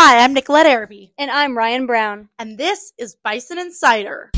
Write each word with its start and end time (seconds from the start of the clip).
Hi, 0.00 0.22
I'm 0.22 0.32
Nicolette 0.32 0.66
Araby. 0.66 1.12
And 1.18 1.28
I'm 1.28 1.58
Ryan 1.58 1.84
Brown. 1.84 2.28
And 2.38 2.56
this 2.56 2.92
is 2.98 3.16
Bison 3.16 3.58
Insider. 3.58 4.30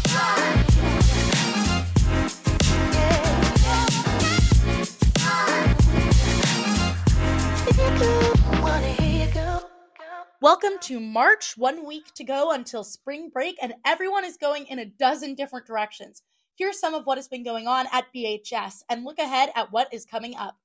Welcome 10.41 10.79
to 10.81 10.99
March, 10.99 11.59
one 11.59 11.85
week 11.85 12.07
to 12.15 12.25
go 12.25 12.53
until 12.53 12.83
spring 12.83 13.29
break, 13.29 13.59
and 13.61 13.75
everyone 13.85 14.25
is 14.25 14.39
going 14.39 14.65
in 14.69 14.79
a 14.79 14.87
dozen 14.87 15.35
different 15.35 15.67
directions. 15.67 16.23
Here's 16.55 16.81
some 16.81 16.95
of 16.95 17.05
what 17.05 17.19
has 17.19 17.29
been 17.29 17.45
going 17.45 17.69
on 17.69 17.87
at 17.93 18.07
BHS, 18.17 18.85
and 18.89 19.05
look 19.05 19.19
ahead 19.19 19.51
at 19.55 19.71
what 19.71 19.93
is 19.93 20.07
coming 20.07 20.35
up. 20.37 20.57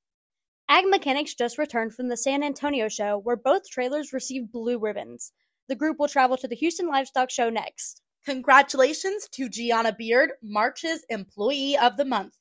Ag 0.68 0.86
Mechanics 0.88 1.36
just 1.36 1.60
returned 1.60 1.94
from 1.94 2.08
the 2.08 2.18
San 2.18 2.42
Antonio 2.42 2.88
show, 2.88 3.20
where 3.20 3.36
both 3.36 3.70
trailers 3.70 4.14
received 4.14 4.52
blue 4.52 4.80
ribbons. 4.80 5.32
The 5.68 5.76
group 5.76 6.00
will 6.00 6.08
travel 6.08 6.38
to 6.38 6.48
the 6.48 6.56
Houston 6.56 6.88
Livestock 6.88 7.30
Show 7.30 7.52
next. 7.52 8.02
Congratulations 8.26 9.28
to 9.34 9.48
Gianna 9.48 9.94
Beard, 9.94 10.32
March's 10.42 11.06
Employee 11.08 11.78
of 11.78 11.98
the 11.98 12.06
Month. 12.06 12.36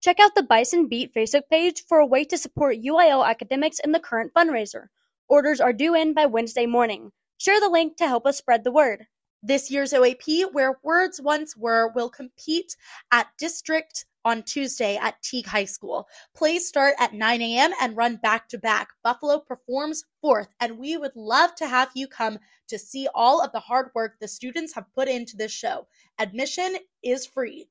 Check 0.00 0.18
out 0.18 0.34
the 0.34 0.42
Bison 0.42 0.88
Beat 0.88 1.12
Facebook 1.12 1.42
page 1.50 1.84
for 1.86 1.98
a 1.98 2.06
way 2.06 2.24
to 2.24 2.38
support 2.38 2.78
UIL 2.78 3.28
academics 3.28 3.80
in 3.80 3.92
the 3.92 4.00
current 4.00 4.32
fundraiser. 4.32 4.86
Orders 5.28 5.60
are 5.60 5.74
due 5.74 5.94
in 5.94 6.14
by 6.14 6.24
Wednesday 6.24 6.64
morning. 6.64 7.12
Share 7.36 7.60
the 7.60 7.68
link 7.68 7.98
to 7.98 8.08
help 8.08 8.24
us 8.24 8.38
spread 8.38 8.64
the 8.64 8.72
word. 8.72 9.06
This 9.42 9.70
year's 9.70 9.92
OAP, 9.92 10.52
where 10.52 10.78
words 10.82 11.20
once 11.20 11.54
were, 11.54 11.92
will 11.94 12.08
compete 12.08 12.74
at 13.12 13.28
district 13.38 14.06
on 14.24 14.42
Tuesday 14.42 14.96
at 14.96 15.20
Teague 15.22 15.46
High 15.46 15.64
School. 15.64 16.08
Plays 16.34 16.66
start 16.68 16.94
at 16.98 17.14
9 17.14 17.42
a.m. 17.42 17.72
and 17.80 17.96
run 17.96 18.16
back 18.16 18.48
to 18.48 18.58
back. 18.58 18.88
Buffalo 19.02 19.38
performs 19.38 20.04
fourth, 20.20 20.48
and 20.60 20.78
we 20.78 20.96
would 20.96 21.14
love 21.14 21.54
to 21.56 21.66
have 21.66 21.90
you 21.94 22.08
come 22.08 22.38
to 22.68 22.78
see 22.78 23.08
all 23.14 23.42
of 23.42 23.52
the 23.52 23.60
hard 23.60 23.90
work 23.94 24.18
the 24.20 24.28
students 24.28 24.74
have 24.74 24.92
put 24.94 25.08
into 25.08 25.36
this 25.36 25.52
show. 25.52 25.86
Admission 26.18 26.76
is 27.02 27.26
free. 27.26 27.68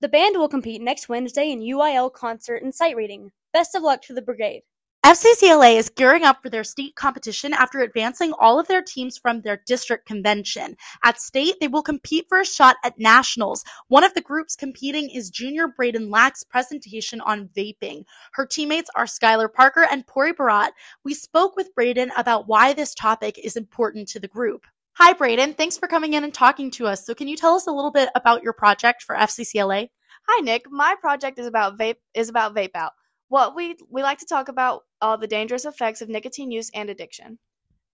The 0.00 0.08
band 0.08 0.36
will 0.36 0.48
compete 0.48 0.82
next 0.82 1.08
Wednesday 1.08 1.50
in 1.50 1.60
UIL 1.60 2.12
concert 2.12 2.62
and 2.62 2.74
sight 2.74 2.96
reading. 2.96 3.32
Best 3.52 3.74
of 3.74 3.82
luck 3.82 4.02
to 4.02 4.12
the 4.12 4.22
brigade. 4.22 4.62
FCCLA 5.06 5.76
is 5.76 5.88
gearing 5.88 6.24
up 6.24 6.42
for 6.42 6.50
their 6.50 6.64
state 6.64 6.96
competition 6.96 7.52
after 7.52 7.78
advancing 7.78 8.32
all 8.40 8.58
of 8.58 8.66
their 8.66 8.82
teams 8.82 9.16
from 9.16 9.40
their 9.40 9.62
district 9.64 10.04
convention. 10.04 10.76
At 11.04 11.20
state, 11.20 11.54
they 11.60 11.68
will 11.68 11.84
compete 11.84 12.26
for 12.28 12.40
a 12.40 12.44
shot 12.44 12.74
at 12.82 12.98
nationals. 12.98 13.62
One 13.86 14.02
of 14.02 14.14
the 14.14 14.20
groups 14.20 14.56
competing 14.56 15.08
is 15.10 15.30
junior 15.30 15.68
Bradyn 15.68 16.10
Lack's 16.10 16.42
presentation 16.42 17.20
on 17.20 17.48
vaping. 17.56 18.02
Her 18.32 18.46
teammates 18.46 18.90
are 18.96 19.04
Skylar 19.04 19.52
Parker 19.52 19.86
and 19.88 20.04
Pori 20.08 20.36
Barat. 20.36 20.72
We 21.04 21.14
spoke 21.14 21.54
with 21.54 21.72
Bradyn 21.78 22.10
about 22.16 22.48
why 22.48 22.72
this 22.72 22.92
topic 22.92 23.38
is 23.38 23.54
important 23.54 24.08
to 24.08 24.18
the 24.18 24.26
group. 24.26 24.66
Hi, 24.94 25.12
Bradyn. 25.12 25.56
Thanks 25.56 25.78
for 25.78 25.86
coming 25.86 26.14
in 26.14 26.24
and 26.24 26.34
talking 26.34 26.72
to 26.72 26.88
us. 26.88 27.06
So, 27.06 27.14
can 27.14 27.28
you 27.28 27.36
tell 27.36 27.54
us 27.54 27.68
a 27.68 27.72
little 27.72 27.92
bit 27.92 28.08
about 28.16 28.42
your 28.42 28.54
project 28.54 29.04
for 29.04 29.14
FCCLA? 29.14 29.88
Hi, 30.26 30.40
Nick. 30.40 30.68
My 30.68 30.96
project 31.00 31.38
is 31.38 31.46
about 31.46 31.78
vape 31.78 31.98
is 32.12 32.28
about 32.28 32.56
vape 32.56 32.74
out. 32.74 32.90
What 33.28 33.54
we 33.56 33.76
we 33.90 34.02
like 34.02 34.18
to 34.18 34.26
talk 34.26 34.48
about 34.48 34.82
all 35.00 35.18
the 35.18 35.26
dangerous 35.26 35.64
effects 35.64 36.02
of 36.02 36.08
nicotine 36.08 36.50
use 36.50 36.70
and 36.74 36.90
addiction. 36.90 37.38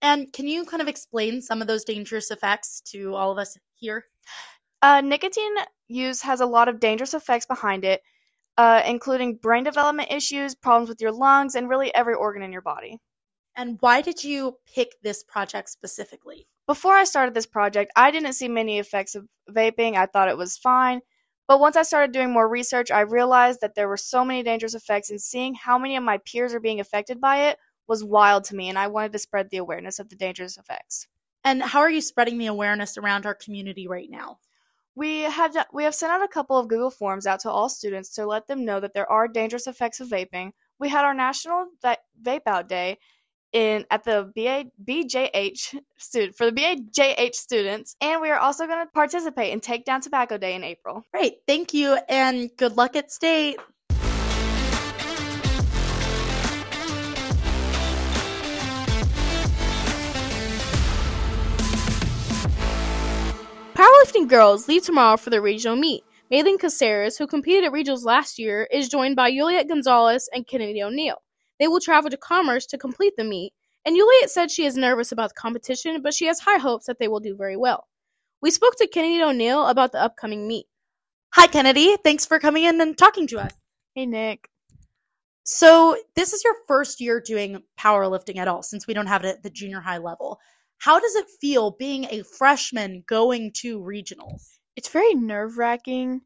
And 0.03 0.33
can 0.33 0.49
you 0.49 0.65
kind 0.65 0.83
of 0.83 0.89
explain 0.89 1.41
some 1.41 1.63
of 1.63 1.69
those 1.69 1.85
dangerous 1.85 2.31
effects 2.31 2.83
to 2.93 3.15
all 3.15 3.31
of 3.31 3.39
us 3.39 3.57
here? 3.77 4.05
Uh, 4.83 5.01
nicotine 5.01 5.55
use 5.87 6.21
has 6.23 6.41
a 6.41 6.47
lot 6.47 6.69
of 6.69 6.81
dangerous 6.81 7.15
effects 7.15 7.47
behind 7.47 7.85
it, 7.85 8.03
uh, 8.59 8.83
including 8.85 9.37
brain 9.37 9.63
development 9.63 10.11
issues, 10.11 10.57
problems 10.57 10.89
with 10.89 11.01
your 11.01 11.13
lungs, 11.13 11.55
and 11.55 11.69
really 11.69 11.95
every 11.95 12.15
organ 12.15 12.43
in 12.43 12.53
your 12.53 12.63
body. 12.63 12.99
And 13.55 13.77
why 13.81 14.01
did 14.01 14.25
you 14.25 14.57
pick 14.75 14.89
this 15.03 15.23
project 15.23 15.71
specifically? 15.71 16.49
Before 16.67 16.95
I 16.95 17.05
started 17.05 17.35
this 17.35 17.47
project, 17.47 17.93
I 17.95 18.11
didn't 18.11 18.33
see 18.33 18.49
many 18.49 18.79
effects 18.79 19.15
of 19.15 19.27
vaping. 19.51 19.95
I 19.95 20.07
thought 20.07 20.29
it 20.29 20.37
was 20.37 20.57
fine. 20.57 21.01
But 21.49 21.61
once 21.61 21.77
I 21.77 21.83
started 21.83 22.13
doing 22.13 22.33
more 22.33 22.49
research, 22.49 22.91
I 22.91 23.01
realized 23.01 23.61
that 23.61 23.75
there 23.75 23.89
were 23.89 23.97
so 23.97 24.25
many 24.25 24.43
dangerous 24.43 24.75
effects, 24.75 25.11
and 25.11 25.21
seeing 25.21 25.55
how 25.55 25.79
many 25.79 25.97
of 25.97 26.05
my 26.05 26.19
peers 26.19 26.55
are 26.55 26.61
being 26.61 26.81
affected 26.81 27.21
by 27.21 27.49
it 27.49 27.59
was 27.89 28.05
wild 28.05 28.45
to 28.45 28.57
me, 28.57 28.69
and 28.69 28.79
I 28.79 28.87
wanted 28.87 29.13
to 29.13 29.19
spread 29.19 29.51
the 29.51 29.59
awareness 29.59 29.99
of 29.99 30.09
the 30.09 30.17
dangerous 30.17 30.57
effects. 30.57 31.09
And 31.45 31.63
how 31.63 31.81
are 31.81 31.91
you 31.91 32.01
spreading 32.01 32.39
the 32.39 32.47
awareness 32.47 32.97
around 32.97 33.27
our 33.27 33.35
community 33.35 33.89
right 33.89 34.09
now? 34.09 34.39
We 34.95 35.23
have 35.23 35.57
we 35.73 35.85
have 35.85 35.95
sent 35.95 36.13
out 36.13 36.23
a 36.23 36.29
couple 36.29 36.59
of 36.59 36.69
Google 36.69 36.91
Forms 36.91 37.27
out 37.27 37.41
to 37.41 37.51
all 37.51 37.69
students 37.69 38.15
to 38.15 38.27
let 38.27 38.47
them 38.47 38.65
know 38.65 38.79
that 38.79 38.95
there 38.95 39.11
are 39.11 39.27
dangerous 39.27 39.67
effects 39.67 40.01
of 40.01 40.09
vaping. 40.09 40.53
We 40.79 40.89
had 40.89 41.05
our 41.05 41.15
National 41.15 41.67
Vape 41.83 42.43
Out 42.47 42.69
Day, 42.69 42.99
in 43.53 43.85
at 43.91 44.05
the 44.05 44.33
BA, 44.35 44.67
BJH 44.85 45.79
student 45.99 46.37
for 46.37 46.51
the 46.51 46.53
BAJH 46.53 47.35
students, 47.35 47.97
and 48.01 48.21
we 48.21 48.31
are 48.31 48.39
also 48.39 48.67
going 48.67 48.85
to 48.85 48.91
participate 48.93 49.53
in 49.53 49.61
Take 49.61 49.85
Down 49.85 50.01
Tobacco 50.01 50.39
Day 50.39 50.55
in 50.55 50.65
April. 50.65 51.05
Great, 51.13 51.39
thank 51.47 51.75
you, 51.75 51.99
and 52.09 52.51
good 52.57 52.77
luck 52.77 52.97
at 52.97 53.13
state. 53.13 53.59
Powerlifting 63.75 64.29
girls 64.29 64.69
leave 64.69 64.85
tomorrow 64.85 65.17
for 65.17 65.31
the 65.31 65.41
regional 65.41 65.77
meet. 65.77 66.05
Maylene 66.31 66.59
Caceres, 66.59 67.19
who 67.19 67.27
competed 67.27 67.65
at 67.65 67.73
regionals 67.73 68.05
last 68.05 68.39
year, 68.39 68.67
is 68.71 68.89
joined 68.89 69.17
by 69.17 69.31
Juliet 69.31 69.69
Gonzalez 69.69 70.29
and 70.33 70.47
Kenadi 70.47 70.83
Neal. 70.91 71.21
They 71.63 71.69
will 71.69 71.79
travel 71.79 72.11
to 72.11 72.17
Commerce 72.17 72.67
to 72.67 72.77
complete 72.77 73.13
the 73.17 73.23
meet, 73.23 73.53
and 73.85 73.95
Juliet 73.95 74.31
said 74.31 74.51
she 74.51 74.65
is 74.65 74.77
nervous 74.77 75.13
about 75.13 75.29
the 75.29 75.41
competition, 75.41 76.03
but 76.03 76.13
she 76.13 76.27
has 76.27 76.41
high 76.41 76.59
hopes 76.59 76.87
that 76.87 76.99
they 76.99 77.07
will 77.07 77.21
do 77.21 77.37
very 77.37 77.57
well. 77.57 77.87
We 78.41 78.51
spoke 78.51 78.75
to 78.79 78.89
Kenadi 78.89 79.37
Neal 79.37 79.69
about 79.69 79.93
the 79.93 80.03
upcoming 80.03 80.49
meet. 80.49 80.67
Hi, 81.35 81.47
Kenadi. 81.47 81.99
Thanks 82.03 82.27
for 82.27 82.41
coming 82.41 82.65
in 82.65 82.81
and 82.81 82.99
talking 82.99 83.29
to 83.29 83.39
us. 83.39 83.53
Hey, 83.95 84.07
Nick. 84.07 84.49
So, 85.45 85.97
this 86.17 86.33
is 86.33 86.43
your 86.43 86.57
first 86.67 87.01
year 87.01 87.21
doing 87.25 87.63
powerlifting 87.79 88.39
at 88.39 88.49
all 88.49 88.65
since 88.65 88.89
we 88.89 88.95
don't 88.95 89.07
have 89.07 89.25
it 89.25 89.29
at 89.29 89.45
the 89.45 89.51
junior 89.51 89.79
high 89.79 89.99
level. 89.99 90.41
How 90.79 90.99
does 90.99 91.15
it 91.15 91.27
feel 91.41 91.77
being 91.79 92.07
a 92.11 92.25
freshman 92.25 93.05
going 93.07 93.53
to 93.59 93.79
regionals? 93.79 94.59
It's 94.75 94.89
very 94.89 95.15
nerve 95.15 95.59
wracking. 95.59 96.23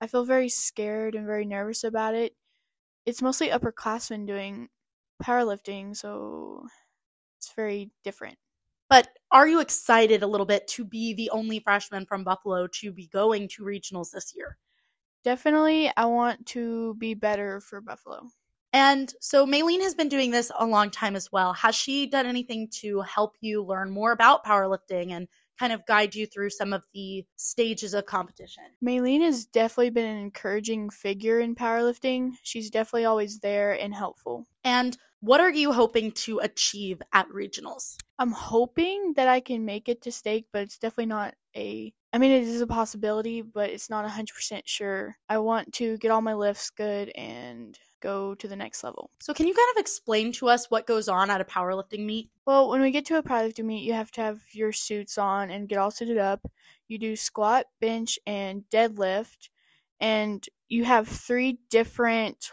I 0.00 0.08
feel 0.08 0.24
very 0.24 0.48
scared 0.48 1.14
and 1.14 1.26
very 1.26 1.44
nervous 1.44 1.84
about 1.84 2.16
it. 2.16 2.34
It's 3.06 3.22
mostly 3.22 3.50
upperclassmen 3.50 4.26
doing 4.26 4.68
powerlifting, 5.20 5.96
so 5.96 6.66
it's 7.38 7.52
very 7.54 7.90
different. 8.04 8.36
But 8.88 9.08
are 9.30 9.46
you 9.46 9.60
excited 9.60 10.22
a 10.22 10.26
little 10.26 10.46
bit 10.46 10.66
to 10.68 10.84
be 10.84 11.14
the 11.14 11.30
only 11.30 11.60
freshman 11.60 12.06
from 12.06 12.24
Buffalo 12.24 12.66
to 12.80 12.92
be 12.92 13.06
going 13.06 13.48
to 13.50 13.62
regionals 13.62 14.10
this 14.10 14.34
year? 14.34 14.56
Definitely, 15.22 15.92
I 15.96 16.06
want 16.06 16.46
to 16.46 16.94
be 16.94 17.14
better 17.14 17.60
for 17.60 17.80
Buffalo. 17.80 18.26
And 18.72 19.12
so 19.20 19.46
Maylene 19.46 19.82
has 19.82 19.94
been 19.94 20.08
doing 20.08 20.30
this 20.30 20.50
a 20.56 20.64
long 20.64 20.90
time 20.90 21.16
as 21.16 21.30
well. 21.30 21.52
Has 21.54 21.74
she 21.74 22.06
done 22.06 22.26
anything 22.26 22.68
to 22.80 23.00
help 23.00 23.36
you 23.40 23.64
learn 23.64 23.90
more 23.90 24.12
about 24.12 24.44
powerlifting 24.44 25.10
and 25.10 25.28
kind 25.58 25.72
of 25.72 25.84
guide 25.86 26.14
you 26.14 26.26
through 26.26 26.50
some 26.50 26.72
of 26.72 26.82
the 26.94 27.24
stages 27.36 27.94
of 27.94 28.06
competition? 28.06 28.64
Maylene 28.82 29.22
has 29.22 29.44
definitely 29.46 29.90
been 29.90 30.06
an 30.06 30.18
encouraging 30.18 30.88
figure 30.88 31.40
in 31.40 31.54
powerlifting. 31.54 32.32
She's 32.42 32.70
definitely 32.70 33.04
always 33.04 33.40
there 33.40 33.72
and 33.72 33.94
helpful. 33.94 34.46
And 34.64 34.96
what 35.20 35.40
are 35.40 35.50
you 35.50 35.72
hoping 35.72 36.12
to 36.12 36.38
achieve 36.38 37.00
at 37.12 37.28
regionals? 37.28 37.96
I'm 38.18 38.32
hoping 38.32 39.14
that 39.16 39.28
I 39.28 39.40
can 39.40 39.64
make 39.64 39.88
it 39.88 40.02
to 40.02 40.12
stake, 40.12 40.46
but 40.52 40.62
it's 40.62 40.78
definitely 40.78 41.06
not 41.06 41.34
a 41.56 41.92
I 42.12 42.18
mean 42.18 42.32
it 42.32 42.42
is 42.42 42.60
a 42.60 42.66
possibility, 42.66 43.40
but 43.40 43.70
it's 43.70 43.88
not 43.88 44.04
100% 44.04 44.62
sure. 44.64 45.16
I 45.28 45.38
want 45.38 45.72
to 45.74 45.96
get 45.98 46.10
all 46.10 46.20
my 46.20 46.34
lifts 46.34 46.70
good 46.70 47.10
and 47.14 47.78
go 48.00 48.34
to 48.34 48.48
the 48.48 48.56
next 48.56 48.82
level. 48.82 49.10
So 49.20 49.32
can 49.32 49.46
you 49.46 49.54
kind 49.54 49.68
of 49.76 49.80
explain 49.80 50.32
to 50.32 50.48
us 50.48 50.66
what 50.70 50.86
goes 50.86 51.08
on 51.08 51.30
at 51.30 51.40
a 51.40 51.44
powerlifting 51.44 52.04
meet? 52.04 52.30
Well, 52.46 52.68
when 52.70 52.80
we 52.80 52.90
get 52.90 53.04
to 53.06 53.18
a 53.18 53.22
powerlifting 53.22 53.64
meet, 53.64 53.84
you 53.84 53.92
have 53.92 54.10
to 54.12 54.22
have 54.22 54.40
your 54.52 54.72
suits 54.72 55.18
on 55.18 55.50
and 55.50 55.68
get 55.68 55.78
all 55.78 55.92
suited 55.92 56.18
up. 56.18 56.40
You 56.88 56.98
do 56.98 57.14
squat, 57.14 57.66
bench, 57.80 58.18
and 58.26 58.64
deadlift, 58.72 59.48
and 60.00 60.44
you 60.68 60.84
have 60.84 61.06
three 61.06 61.58
different 61.68 62.50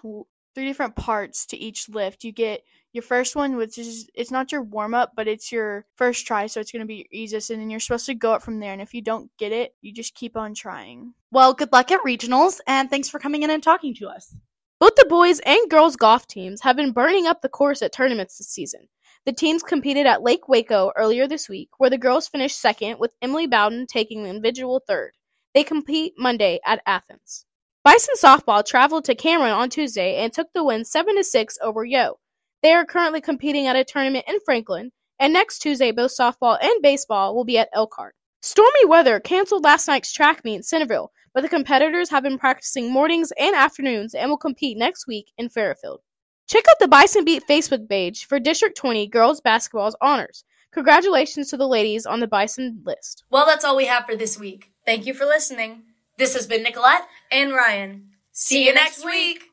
three 0.58 0.66
different 0.66 0.96
parts 0.96 1.46
to 1.46 1.56
each 1.56 1.88
lift. 1.88 2.24
You 2.24 2.32
get 2.32 2.64
your 2.92 3.04
first 3.04 3.36
one, 3.36 3.58
which 3.58 3.78
is 3.78 4.10
it's 4.16 4.32
not 4.32 4.52
your 4.52 4.64
warm 4.64 4.96
up, 4.96 5.12
but 5.16 5.28
it's 5.28 5.52
your 5.52 5.86
first 5.98 6.26
try, 6.26 6.48
so 6.48 6.60
it's 6.60 6.72
going 6.72 6.82
to 6.82 6.88
be 6.88 6.96
your 6.96 7.06
easiest, 7.12 7.52
and 7.52 7.62
then 7.62 7.70
you're 7.70 7.80
supposed 7.80 8.08
to 8.08 8.16
go 8.16 8.34
up 8.34 8.42
from 8.42 8.60
there. 8.60 8.74
And 8.74 8.82
if 8.82 8.92
you 8.92 9.04
don't 9.04 9.30
get 9.38 9.52
it, 9.52 9.76
you 9.82 9.94
just 9.94 10.16
keep 10.16 10.36
on 10.36 10.56
trying. 10.56 11.14
Well, 11.30 11.54
good 11.54 11.72
luck 11.72 11.92
at 11.92 12.02
regionals, 12.02 12.60
and 12.66 12.90
thanks 12.90 13.08
for 13.08 13.20
coming 13.20 13.44
in 13.44 13.52
and 13.52 13.62
talking 13.62 13.94
to 13.96 14.08
us. 14.08 14.36
Both 14.80 14.96
the 14.96 15.06
boys 15.08 15.40
and 15.42 15.70
girls 15.70 15.96
golf 15.96 16.26
teams 16.26 16.60
have 16.62 16.76
been 16.76 16.92
burning 16.92 17.28
up 17.28 17.44
the 17.44 17.50
course 17.50 17.84
at 17.84 17.94
tournaments 17.94 18.40
this 18.40 18.50
season. 18.50 18.88
The 19.28 19.34
teams 19.34 19.62
competed 19.62 20.08
at 20.08 20.24
Lake 20.24 20.48
Waco 20.48 20.92
earlier 20.96 21.28
this 21.28 21.48
week, 21.48 21.70
where 21.78 21.92
the 21.92 22.00
girls 22.00 22.28
finished 22.28 22.60
second, 22.60 22.98
with 22.98 23.14
Emily 23.22 23.46
Bowden 23.46 23.86
taking 23.86 24.24
the 24.24 24.30
individual 24.32 24.82
third. 24.88 25.12
They 25.54 25.64
compete 25.64 26.16
Monday 26.18 26.60
at 26.66 26.82
Athens. 26.88 27.46
Bison 27.88 28.16
softball 28.18 28.66
traveled 28.66 29.06
to 29.06 29.16
Cameron 29.16 29.54
on 29.54 29.70
Tuesday 29.70 30.18
and 30.18 30.34
took 30.34 30.52
the 30.54 30.62
win 30.62 30.84
7 30.84 31.16
to 31.16 31.24
6 31.24 31.58
over 31.62 31.86
Yo. 31.86 32.20
They 32.62 32.74
are 32.74 32.84
currently 32.84 33.22
competing 33.22 33.66
at 33.66 33.78
a 33.78 33.86
tournament 33.86 34.26
in 34.28 34.42
Franklin 34.44 34.92
And 35.22 35.32
next 35.32 35.60
Tuesday, 35.60 35.94
both 35.94 36.12
softball 36.12 36.58
and 36.62 36.82
baseball 36.82 37.34
will 37.34 37.46
be 37.46 37.58
at 37.58 37.70
Elkhart. 37.74 38.14
Stormy 38.42 38.84
weather 38.84 39.22
canceled 39.22 39.64
last 39.64 39.88
night's 39.88 40.12
track 40.12 40.44
meet 40.44 40.56
in 40.56 40.64
Centerville, 40.64 41.14
but 41.34 41.44
the 41.44 41.48
competitors 41.48 42.10
have 42.10 42.24
been 42.24 42.38
practicing 42.38 42.92
mornings 42.92 43.32
and 43.40 43.56
afternoons 43.56 44.14
and 44.14 44.30
will 44.30 44.38
compete 44.38 44.78
next 44.78 45.08
week 45.08 45.32
in 45.38 45.48
Fairfield. 45.48 46.02
Check 46.50 46.66
out 46.70 46.80
the 46.82 46.90
Bison 46.90 47.24
Beat 47.24 47.48
Facebook 47.50 47.88
page 47.88 48.26
for 48.26 48.38
District 48.38 48.76
20 48.76 49.08
girls 49.08 49.40
basketball's 49.40 49.96
honors. 50.02 50.44
Congratulations 50.74 51.52
to 51.52 51.56
the 51.56 51.70
ladies 51.70 52.06
on 52.06 52.20
the 52.20 52.28
Bison 52.28 52.82
list. 52.86 53.24
Well, 53.30 53.46
that's 53.46 53.64
all 53.64 53.78
we 53.78 53.86
have 53.86 54.06
for 54.06 54.18
this 54.18 54.38
week. 54.38 54.74
Thank 54.86 55.06
you 55.06 55.14
for 55.14 55.24
listening. 55.24 55.84
This 56.18 56.34
has 56.34 56.48
been 56.48 56.64
Nicolette 56.64 57.08
and 57.32 57.54
Ryan. 57.54 58.10
See 58.32 58.66
you 58.66 58.74
next 58.74 59.06
week. 59.06 59.52